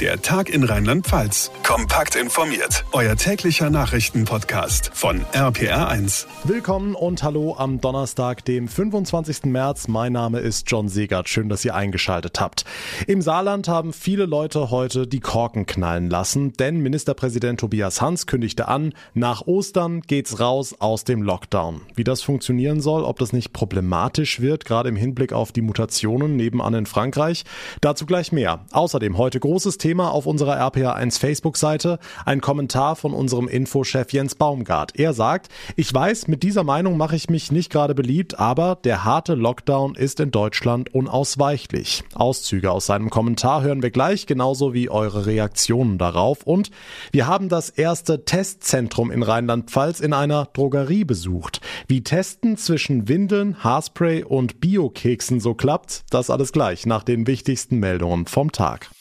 [0.00, 1.52] Der Tag in Rheinland-Pfalz.
[1.62, 2.84] Kompakt informiert.
[2.90, 6.26] Euer täglicher Nachrichtenpodcast von RPR1.
[6.42, 9.44] Willkommen und hallo am Donnerstag, dem 25.
[9.44, 9.86] März.
[9.86, 11.28] Mein Name ist John Segert.
[11.28, 12.64] Schön, dass ihr eingeschaltet habt.
[13.06, 18.66] Im Saarland haben viele Leute heute die Korken knallen lassen, denn Ministerpräsident Tobias Hans kündigte
[18.66, 21.82] an, nach Ostern geht's raus aus dem Lockdown.
[21.94, 26.34] Wie das funktionieren soll, ob das nicht problematisch wird, gerade im Hinblick auf die Mutationen
[26.34, 27.44] nebenan in Frankreich,
[27.80, 28.64] dazu gleich mehr.
[28.72, 31.98] Außerdem heute großes Thema auf unserer RPA1 Facebook-Seite.
[32.24, 34.98] Ein Kommentar von unserem Infochef Jens Baumgart.
[34.98, 39.04] Er sagt, ich weiß, mit dieser Meinung mache ich mich nicht gerade beliebt, aber der
[39.04, 42.02] harte Lockdown ist in Deutschland unausweichlich.
[42.14, 46.44] Auszüge aus seinem Kommentar hören wir gleich, genauso wie eure Reaktionen darauf.
[46.44, 46.70] Und
[47.12, 51.60] wir haben das erste Testzentrum in Rheinland-Pfalz in einer Drogerie besucht.
[51.88, 57.78] Wie Testen zwischen Windeln, Haarspray und Biokeksen so klappt, das alles gleich nach den wichtigsten
[57.78, 58.93] Meldungen vom Tag.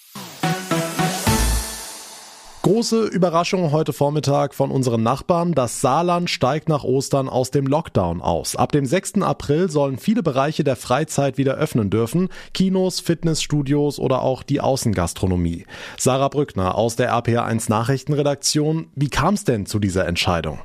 [2.63, 5.51] Große Überraschung heute Vormittag von unseren Nachbarn.
[5.51, 8.55] Das Saarland steigt nach Ostern aus dem Lockdown aus.
[8.55, 9.21] Ab dem 6.
[9.21, 12.29] April sollen viele Bereiche der Freizeit wieder öffnen dürfen.
[12.53, 15.65] Kinos, Fitnessstudios oder auch die Außengastronomie.
[15.97, 18.87] Sarah Brückner aus der RPA1 Nachrichtenredaktion.
[18.95, 20.59] Wie kam es denn zu dieser Entscheidung?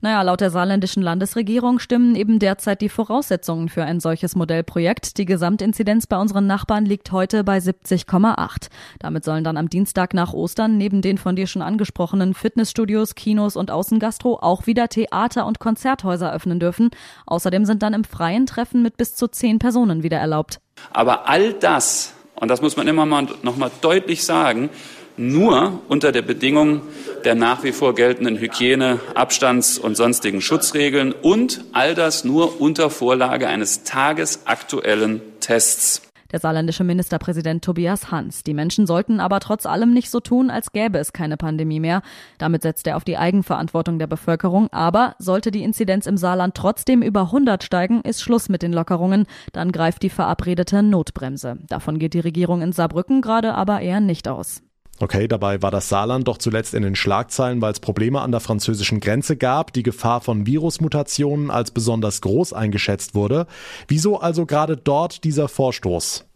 [0.00, 5.18] Naja, laut der saarländischen Landesregierung stimmen eben derzeit die Voraussetzungen für ein solches Modellprojekt.
[5.18, 8.68] Die Gesamtinzidenz bei unseren Nachbarn liegt heute bei 70,8.
[8.98, 13.56] Damit sollen dann am Dienstag nach Ostern neben den von dir schon angesprochenen Fitnessstudios, Kinos
[13.56, 16.90] und Außengastro auch wieder Theater und Konzerthäuser öffnen dürfen.
[17.26, 20.60] Außerdem sind dann im freien Treffen mit bis zu zehn Personen wieder erlaubt.
[20.92, 24.70] Aber all das, und das muss man immer mal noch mal deutlich sagen,
[25.16, 26.82] nur unter der Bedingung
[27.24, 32.90] der nach wie vor geltenden Hygiene, Abstands- und sonstigen Schutzregeln und all das nur unter
[32.90, 36.02] Vorlage eines tagesaktuellen Tests.
[36.32, 38.42] Der saarländische Ministerpräsident Tobias Hans.
[38.42, 42.00] Die Menschen sollten aber trotz allem nicht so tun, als gäbe es keine Pandemie mehr.
[42.38, 44.72] Damit setzt er auf die Eigenverantwortung der Bevölkerung.
[44.72, 49.26] Aber sollte die Inzidenz im Saarland trotzdem über 100 steigen, ist Schluss mit den Lockerungen.
[49.52, 51.58] Dann greift die verabredete Notbremse.
[51.68, 54.62] Davon geht die Regierung in Saarbrücken gerade aber eher nicht aus.
[54.98, 58.40] Okay, dabei war das Saarland doch zuletzt in den Schlagzeilen, weil es Probleme an der
[58.40, 63.46] französischen Grenze gab, die Gefahr von Virusmutationen als besonders groß eingeschätzt wurde.
[63.88, 66.26] Wieso also gerade dort dieser Vorstoß?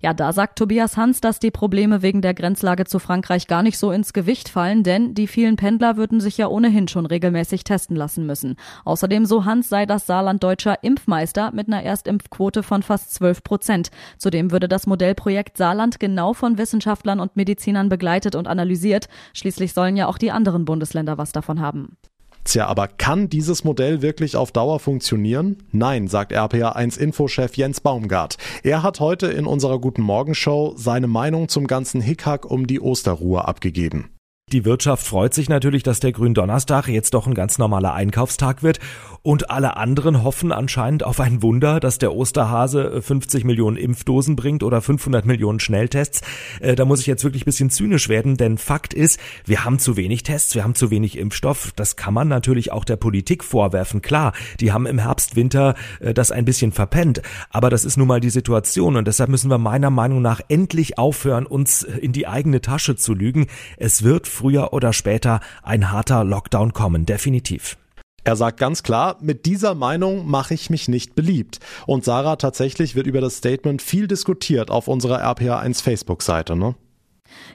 [0.00, 3.78] Ja, da sagt Tobias Hans, dass die Probleme wegen der Grenzlage zu Frankreich gar nicht
[3.78, 7.96] so ins Gewicht fallen, denn die vielen Pendler würden sich ja ohnehin schon regelmäßig testen
[7.96, 8.56] lassen müssen.
[8.84, 13.90] Außerdem, so Hans, sei das Saarland deutscher Impfmeister mit einer Erstimpfquote von fast 12 Prozent.
[14.18, 19.08] Zudem würde das Modellprojekt Saarland genau von Wissenschaftlern und Medizinern begleitet und analysiert.
[19.32, 21.96] Schließlich sollen ja auch die anderen Bundesländer was davon haben.
[22.44, 25.62] Tja, aber kann dieses Modell wirklich auf Dauer funktionieren?
[25.72, 28.36] Nein, sagt RPA1 Infochef Jens Baumgart.
[28.62, 32.80] Er hat heute in unserer Guten Morgen Show seine Meinung zum ganzen Hickhack um die
[32.80, 34.13] Osterruhe abgegeben.
[34.54, 38.78] Die Wirtschaft freut sich natürlich, dass der Gründonnerstag jetzt doch ein ganz normaler Einkaufstag wird
[39.26, 44.62] und alle anderen hoffen anscheinend auf ein Wunder, dass der Osterhase 50 Millionen Impfdosen bringt
[44.62, 46.20] oder 500 Millionen Schnelltests.
[46.60, 49.78] Äh, da muss ich jetzt wirklich ein bisschen zynisch werden, denn Fakt ist, wir haben
[49.78, 51.72] zu wenig Tests, wir haben zu wenig Impfstoff.
[51.74, 54.02] Das kann man natürlich auch der Politik vorwerfen.
[54.02, 58.06] Klar, die haben im Herbst, Winter äh, das ein bisschen verpennt, aber das ist nun
[58.06, 62.28] mal die Situation und deshalb müssen wir meiner Meinung nach endlich aufhören, uns in die
[62.28, 63.46] eigene Tasche zu lügen.
[63.78, 67.78] Es wird früher oder später ein harter Lockdown kommen, definitiv.
[68.24, 71.60] Er sagt ganz klar, mit dieser Meinung mache ich mich nicht beliebt.
[71.86, 76.74] Und Sarah, tatsächlich wird über das Statement viel diskutiert auf unserer RPA1 Facebook-Seite, ne?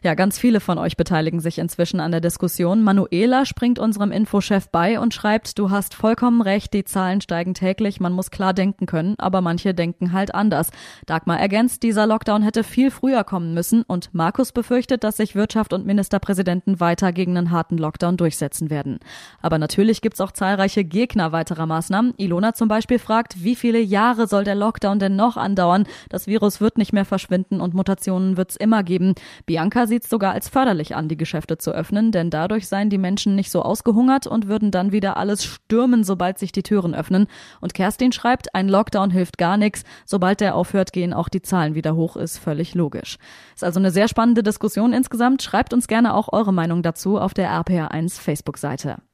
[0.01, 2.81] Ja, ganz viele von euch beteiligen sich inzwischen an der Diskussion.
[2.81, 7.99] Manuela springt unserem Infochef bei und schreibt, du hast vollkommen recht, die Zahlen steigen täglich,
[7.99, 10.71] man muss klar denken können, aber manche denken halt anders.
[11.05, 15.73] Dagmar ergänzt, dieser Lockdown hätte viel früher kommen müssen und Markus befürchtet, dass sich Wirtschaft
[15.73, 18.99] und Ministerpräsidenten weiter gegen einen harten Lockdown durchsetzen werden.
[19.41, 22.13] Aber natürlich gibt's auch zahlreiche Gegner weiterer Maßnahmen.
[22.17, 25.85] Ilona zum Beispiel fragt, wie viele Jahre soll der Lockdown denn noch andauern?
[26.09, 29.13] Das Virus wird nicht mehr verschwinden und Mutationen wird's immer geben.
[29.45, 32.89] Bianca Bianca sieht es sogar als förderlich an, die Geschäfte zu öffnen, denn dadurch seien
[32.89, 36.95] die Menschen nicht so ausgehungert und würden dann wieder alles stürmen, sobald sich die Türen
[36.95, 37.27] öffnen.
[37.59, 39.83] Und Kerstin schreibt, ein Lockdown hilft gar nichts.
[40.05, 43.17] Sobald der aufhört, gehen auch die Zahlen wieder hoch, ist völlig logisch.
[43.53, 45.43] Ist also eine sehr spannende Diskussion insgesamt.
[45.43, 49.08] Schreibt uns gerne auch eure Meinung dazu auf der RPR1 Facebook-Seite.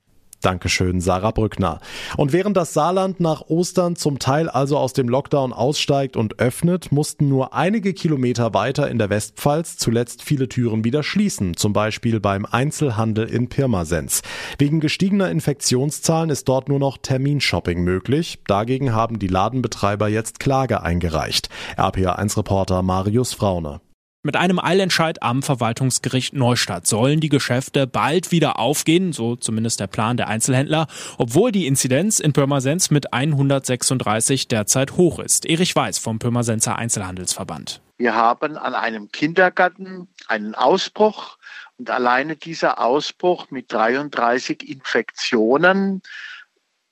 [0.45, 1.79] Dankeschön, Sarah Brückner.
[2.17, 6.91] Und während das Saarland nach Ostern zum Teil also aus dem Lockdown aussteigt und öffnet,
[6.91, 12.19] mussten nur einige Kilometer weiter in der Westpfalz zuletzt viele Türen wieder schließen, zum Beispiel
[12.19, 14.21] beim Einzelhandel in Pirmasens.
[14.59, 18.37] Wegen gestiegener Infektionszahlen ist dort nur noch Terminshopping möglich.
[18.45, 21.49] Dagegen haben die Ladenbetreiber jetzt Klage eingereicht.
[21.75, 23.81] RPA1-Reporter Marius Fraune.
[24.25, 29.85] Mit einem Eilentscheid am Verwaltungsgericht Neustadt sollen die Geschäfte bald wieder aufgehen, so zumindest der
[29.85, 30.87] Plan der Einzelhändler,
[31.19, 35.45] obwohl die Inzidenz in Pirmasens mit 136 derzeit hoch ist.
[35.45, 37.83] Erich Weiß vom Pirmasenser Einzelhandelsverband.
[37.99, 41.37] Wir haben an einem Kindergarten einen Ausbruch
[41.77, 46.01] und alleine dieser Ausbruch mit 33 Infektionen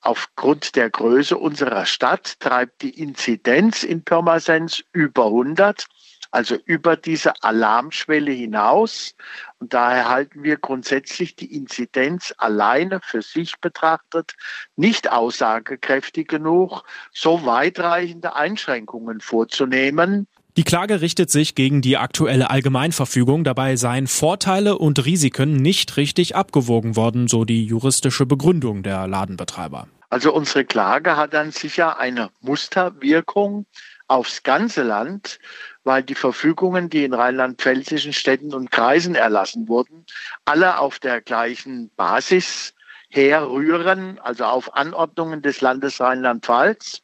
[0.01, 5.87] aufgrund der Größe unserer Stadt treibt die Inzidenz in Pirmasens über 100
[6.33, 9.15] also über diese Alarmschwelle hinaus.
[9.59, 14.33] Und daher halten wir grundsätzlich die Inzidenz alleine für sich betrachtet
[14.75, 16.83] nicht aussagekräftig genug,
[17.13, 20.27] so weitreichende Einschränkungen vorzunehmen.
[20.57, 23.43] Die Klage richtet sich gegen die aktuelle Allgemeinverfügung.
[23.43, 29.87] Dabei seien Vorteile und Risiken nicht richtig abgewogen worden, so die juristische Begründung der Ladenbetreiber.
[30.09, 33.65] Also unsere Klage hat dann sicher eine Musterwirkung
[34.07, 35.39] aufs ganze Land,
[35.83, 40.05] weil die Verfügungen, die in rheinland-pfälzischen Städten und Kreisen erlassen wurden,
[40.45, 42.73] alle auf der gleichen Basis
[43.09, 47.01] herrühren, also auf Anordnungen des Landes Rheinland-Pfalz.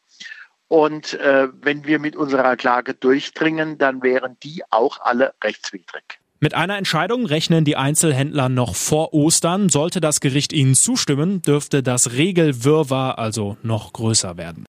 [0.68, 6.20] Und äh, wenn wir mit unserer Klage durchdringen, dann wären die auch alle rechtswidrig.
[6.42, 9.68] Mit einer Entscheidung rechnen die Einzelhändler noch vor Ostern.
[9.68, 14.66] Sollte das Gericht ihnen zustimmen, dürfte das Regelwirrwarr also noch größer werden.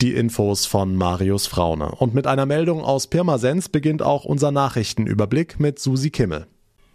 [0.00, 1.92] Die Infos von Marius Fraune.
[1.92, 6.46] Und mit einer Meldung aus Pirmasens beginnt auch unser Nachrichtenüberblick mit Susi Kimmel.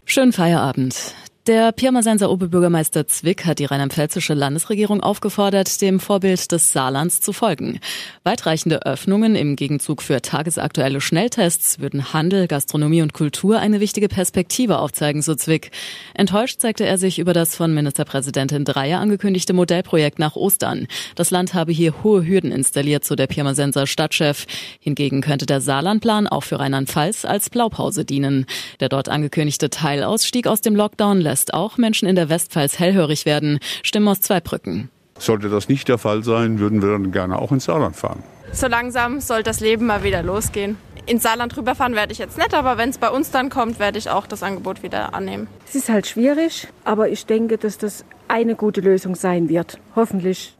[0.04, 1.14] Schönen Feierabend.
[1.50, 7.80] Der Pirmasenser Oberbürgermeister Zwick hat die rheinland-pfälzische Landesregierung aufgefordert, dem Vorbild des Saarlands zu folgen.
[8.22, 14.78] Weitreichende Öffnungen im Gegenzug für tagesaktuelle Schnelltests würden Handel, Gastronomie und Kultur eine wichtige Perspektive
[14.78, 15.72] aufzeigen, so Zwick.
[16.14, 20.86] Enttäuscht zeigte er sich über das von Ministerpräsidentin Dreier angekündigte Modellprojekt nach Ostern.
[21.16, 24.46] Das Land habe hier hohe Hürden installiert, so der Pirmasenser Stadtchef.
[24.78, 28.46] Hingegen könnte der Saarlandplan auch für Rheinland-Pfalz als Blaupause dienen.
[28.78, 33.24] Der dort angekündigte Teilausstieg aus dem Lockdown lässt lässt auch Menschen in der Westpfalz hellhörig
[33.24, 33.60] werden.
[33.82, 34.90] Stimmen aus Zweibrücken.
[35.18, 38.22] Sollte das nicht der Fall sein, würden wir dann gerne auch ins Saarland fahren.
[38.52, 40.76] So langsam soll das Leben mal wieder losgehen.
[41.06, 43.96] Ins Saarland rüberfahren werde ich jetzt nicht, aber wenn es bei uns dann kommt, werde
[43.96, 45.46] ich auch das Angebot wieder annehmen.
[45.66, 49.78] Es ist halt schwierig, aber ich denke, dass das eine gute Lösung sein wird.
[49.96, 50.58] Hoffentlich.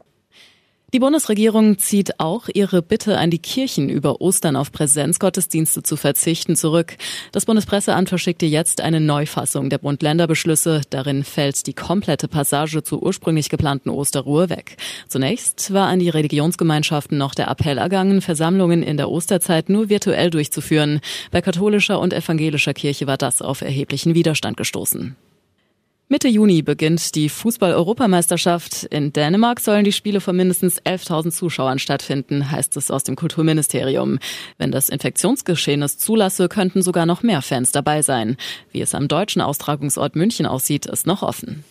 [0.93, 6.57] Die Bundesregierung zieht auch ihre Bitte an die Kirchen über Ostern auf Präsenzgottesdienste zu verzichten
[6.57, 6.97] zurück.
[7.31, 10.81] Das Bundespresseamt verschickte jetzt eine Neufassung der Bund-Länder-Beschlüsse.
[10.89, 14.75] Darin fällt die komplette Passage zur ursprünglich geplanten Osterruhe weg.
[15.07, 20.29] Zunächst war an die Religionsgemeinschaften noch der Appell ergangen, Versammlungen in der Osterzeit nur virtuell
[20.29, 20.99] durchzuführen.
[21.31, 25.15] Bei katholischer und evangelischer Kirche war das auf erheblichen Widerstand gestoßen.
[26.11, 28.83] Mitte Juni beginnt die Fußball-Europameisterschaft.
[28.83, 34.19] In Dänemark sollen die Spiele von mindestens 11.000 Zuschauern stattfinden, heißt es aus dem Kulturministerium.
[34.57, 38.35] Wenn das Infektionsgeschehen es zulasse, könnten sogar noch mehr Fans dabei sein.
[38.73, 41.63] Wie es am deutschen Austragungsort München aussieht, ist noch offen.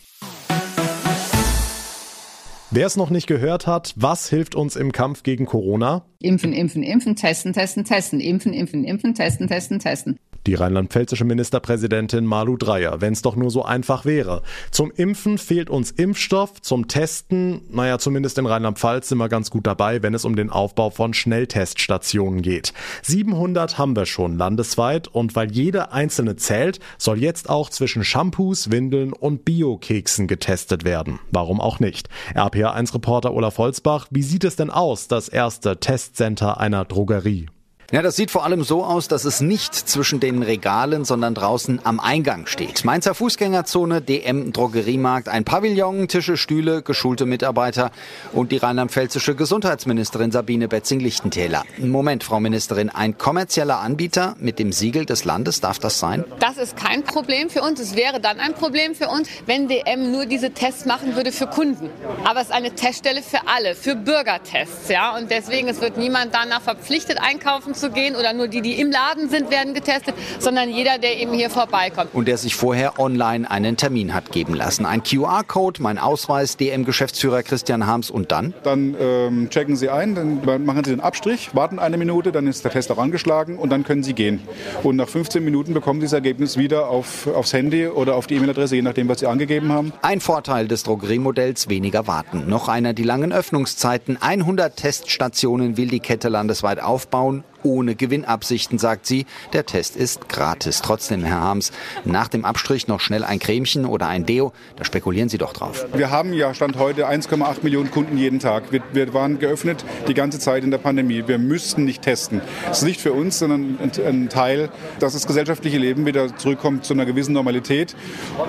[2.71, 6.07] Wer es noch nicht gehört hat, was hilft uns im Kampf gegen Corona?
[6.19, 10.19] Impfen, impfen, impfen, testen, testen, testen, impfen, impfen, impfen, testen, testen, testen.
[10.47, 14.43] Die rheinland-pfälzische Ministerpräsidentin Malu Dreyer, wenn es doch nur so einfach wäre.
[14.71, 19.67] Zum Impfen fehlt uns Impfstoff, zum Testen, naja, zumindest in Rheinland-Pfalz sind wir ganz gut
[19.67, 22.73] dabei, wenn es um den Aufbau von Schnellteststationen geht.
[23.03, 28.71] 700 haben wir schon landesweit und weil jede einzelne zählt, soll jetzt auch zwischen Shampoos,
[28.71, 31.21] Windeln und Bio-Keksen getestet werden.
[31.31, 32.09] Warum auch nicht?
[32.35, 37.49] RPA1-Reporter Olaf Holzbach, wie sieht es denn aus, das erste Testcenter einer Drogerie?
[37.93, 41.81] Ja, das sieht vor allem so aus, dass es nicht zwischen den Regalen, sondern draußen
[41.83, 42.85] am Eingang steht.
[42.85, 47.91] Mainzer Fußgängerzone, DM Drogeriemarkt, ein Pavillon, Tische, Stühle, geschulte Mitarbeiter
[48.33, 51.65] und die rheinland-pfälzische Gesundheitsministerin Sabine Betzing-Lichtentäler.
[51.79, 56.25] Moment, Frau Ministerin, ein kommerzieller Anbieter mit dem Siegel des Landes, darf das sein?
[56.39, 57.81] Das ist kein Problem für uns.
[57.81, 61.49] Es wäre dann ein Problem für uns, wenn DM nur diese Tests machen würde für
[61.49, 61.91] Kunden.
[62.25, 65.17] Aber es ist eine Teststelle für alle, für Bürgertests, ja.
[65.17, 68.91] Und deswegen, es wird niemand danach verpflichtet einkaufen zu gehen oder nur die, die im
[68.91, 72.15] Laden sind, werden getestet, sondern jeder, der eben hier vorbeikommt.
[72.15, 74.87] Und der sich vorher online einen Termin hat geben lassen.
[74.87, 78.55] Ein QR-Code, mein Ausweis, DM-Geschäftsführer Christian Harms und dann?
[78.63, 82.65] Dann ähm, checken Sie ein, dann machen Sie den Abstrich, warten eine Minute, dann ist
[82.65, 84.41] der Test auch angeschlagen und dann können Sie gehen.
[84.83, 88.37] Und nach 15 Minuten bekommen Sie das Ergebnis wieder auf, aufs Handy oder auf die
[88.37, 89.93] E-Mail-Adresse, je nachdem, was Sie angegeben haben.
[90.03, 92.45] Ein Vorteil des Drogeriemodells, weniger warten.
[92.49, 94.19] Noch einer, die langen Öffnungszeiten.
[94.21, 99.27] 100 Teststationen will die Kette landesweit aufbauen ohne Gewinnabsichten, sagt sie.
[99.53, 100.83] Der Test ist gratis.
[100.83, 101.73] Trotzdem, Herr Harms,
[102.05, 105.87] nach dem Abstrich noch schnell ein Cremchen oder ein Deo, da spekulieren Sie doch drauf.
[105.95, 108.73] Wir haben ja Stand heute 1,8 Millionen Kunden jeden Tag.
[108.73, 111.25] Wir, wir, waren geöffnet die ganze Zeit in der Pandemie.
[111.27, 112.41] Wir müssten nicht testen.
[112.67, 114.69] Das ist nicht für uns, sondern ein, ein Teil,
[115.01, 117.97] dass das gesellschaftliche Leben wieder zurückkommt zu einer gewissen Normalität.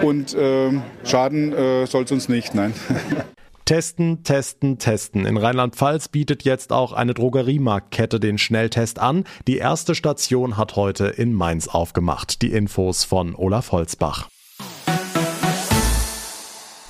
[0.02, 0.72] Und äh,
[1.04, 2.74] schaden äh, soll es uns nicht, nein.
[3.66, 5.26] Testen, testen, testen.
[5.26, 9.24] In Rheinland-Pfalz bietet jetzt auch eine Drogeriemarktkette den Schnelltest an.
[9.48, 12.42] Die erste Station hat heute in Mainz aufgemacht.
[12.42, 14.28] Die Infos von Olaf Holzbach.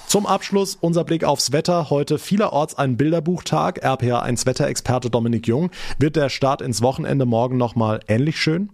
[0.08, 1.90] Zum Abschluss unser Blick aufs Wetter.
[1.90, 3.86] Heute vielerorts ein Bilderbuchtag.
[3.86, 5.72] RPA1 Wetterexperte Dominik Jung.
[6.00, 8.72] Wird der Start ins Wochenende morgen nochmal ähnlich schön?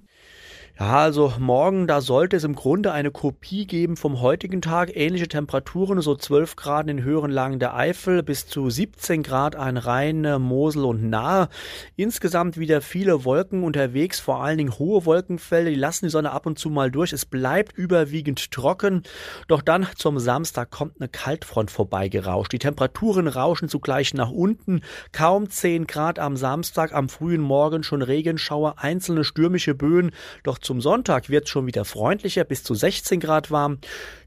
[0.80, 4.96] Ja, also morgen, da sollte es im Grunde eine Kopie geben vom heutigen Tag.
[4.96, 9.78] Ähnliche Temperaturen, so 12 Grad in höheren Lagen der Eifel, bis zu 17 Grad an
[9.78, 11.50] Rhein, Mosel und Nahe.
[11.96, 16.46] Insgesamt wieder viele Wolken unterwegs, vor allen Dingen hohe Wolkenfelder, die lassen die Sonne ab
[16.46, 17.12] und zu mal durch.
[17.12, 19.02] Es bleibt überwiegend trocken.
[19.48, 22.52] Doch dann zum Samstag kommt eine Kaltfront vorbeigerauscht.
[22.52, 24.82] Die Temperaturen rauschen zugleich nach unten.
[25.12, 30.12] Kaum 10 Grad am Samstag, am frühen Morgen schon Regenschauer, einzelne stürmische Böen.
[30.44, 33.80] Doch zum Sonntag wird es schon wieder freundlicher, bis zu 16 Grad warm.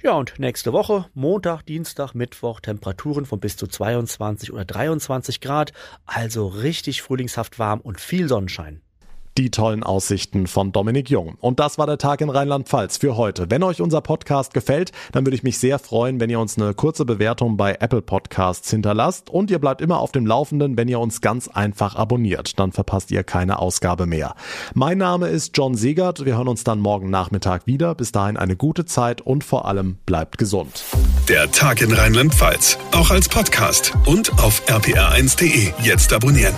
[0.03, 5.75] Ja, und nächste Woche, Montag, Dienstag, Mittwoch, Temperaturen von bis zu 22 oder 23 Grad.
[6.07, 8.81] Also richtig frühlingshaft warm und viel Sonnenschein
[9.41, 11.37] die tollen Aussichten von Dominik Jung.
[11.41, 13.51] Und das war der Tag in Rheinland-Pfalz für heute.
[13.51, 16.75] Wenn euch unser Podcast gefällt, dann würde ich mich sehr freuen, wenn ihr uns eine
[16.75, 21.01] kurze Bewertung bei Apple Podcasts hinterlasst und ihr bleibt immer auf dem Laufenden, wenn ihr
[21.01, 22.59] uns ganz einfach abonniert.
[22.59, 24.35] Dann verpasst ihr keine Ausgabe mehr.
[24.75, 26.27] Mein Name ist John Segert.
[26.27, 27.95] Wir hören uns dann morgen Nachmittag wieder.
[27.95, 30.85] Bis dahin eine gute Zeit und vor allem bleibt gesund.
[31.31, 35.73] Der Tag in Rheinland-Pfalz, auch als Podcast und auf rpr1.de.
[35.83, 36.55] Jetzt abonnieren.